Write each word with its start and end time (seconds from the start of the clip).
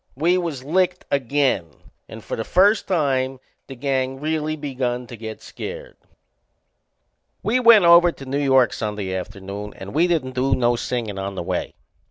We 0.15 0.35
was 0.35 0.63
licked 0.63 1.05
again 1.11 1.69
and 2.09 2.23
for 2.23 2.35
the 2.35 2.43
first 2.43 2.87
time 2.87 3.39
the 3.67 3.75
gang 3.75 4.19
really 4.19 4.55
begun 4.55 5.05
to 5.05 5.15
get 5.15 5.43
scared. 5.43 5.95
We 7.43 7.59
went 7.59 7.85
over 7.85 8.11
to 8.11 8.25
New 8.25 8.39
York 8.39 8.73
Sunday 8.73 9.13
afternoon 9.13 9.75
and 9.75 9.93
we 9.93 10.07
didn't 10.07 10.33
do 10.33 10.55
no 10.55 10.75
singin' 10.75 11.19
on 11.19 11.35
the 11.35 11.43
way. 11.43 11.75